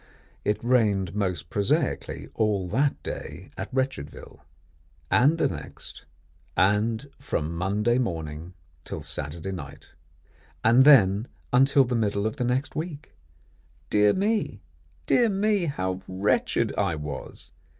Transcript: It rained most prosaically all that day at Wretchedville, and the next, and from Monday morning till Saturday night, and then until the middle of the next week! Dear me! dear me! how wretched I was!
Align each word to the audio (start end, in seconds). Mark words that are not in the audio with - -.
It 0.43 0.63
rained 0.63 1.13
most 1.13 1.51
prosaically 1.51 2.27
all 2.33 2.67
that 2.69 3.03
day 3.03 3.51
at 3.55 3.71
Wretchedville, 3.71 4.43
and 5.11 5.37
the 5.37 5.47
next, 5.47 6.05
and 6.57 7.07
from 7.19 7.53
Monday 7.55 7.99
morning 7.99 8.55
till 8.83 9.03
Saturday 9.03 9.51
night, 9.51 9.89
and 10.63 10.85
then 10.85 11.27
until 11.53 11.83
the 11.85 11.93
middle 11.93 12.25
of 12.25 12.37
the 12.37 12.43
next 12.43 12.75
week! 12.75 13.11
Dear 13.91 14.13
me! 14.15 14.63
dear 15.05 15.29
me! 15.29 15.65
how 15.65 16.01
wretched 16.07 16.73
I 16.79 16.95
was! 16.95 17.51